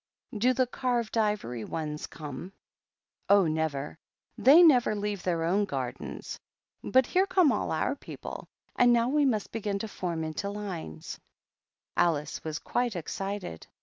"Do 0.35 0.55
the 0.55 0.65
carved 0.65 1.15
ivory 1.15 1.63
ones 1.63 2.07
come?" 2.07 2.53
"Oh, 3.29 3.45
never! 3.45 3.99
They 4.35 4.63
never 4.63 4.95
leave 4.95 5.21
their 5.21 5.43
own 5.43 5.65
gardens. 5.65 6.39
But 6.83 7.05
here 7.05 7.27
come 7.27 7.51
all 7.51 7.71
our 7.71 7.95
people, 7.95 8.47
and 8.75 8.91
now 8.91 9.09
we 9.09 9.25
must 9.25 9.51
begin 9.51 9.77
to 9.77 9.87
form 9.87 10.23
into 10.23 10.49
line." 10.49 11.01
Alice 11.95 12.43
was 12.43 12.57
quite 12.57 12.95
excited. 12.95 13.67